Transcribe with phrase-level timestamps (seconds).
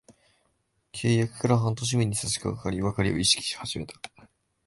[0.93, 4.27] 契約から半年目に差しかかり、別れを意識し始めました。